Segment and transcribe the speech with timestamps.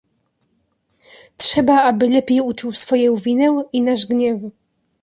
[1.37, 4.41] "Trzeba aby lepiej uczuł swoję winę i nasz gniew."